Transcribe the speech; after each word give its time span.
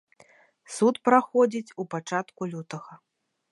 Суд 0.75 0.95
праходзіць 1.09 1.75
у 1.83 1.87
пачатку 1.93 2.51
лютага. 2.55 2.93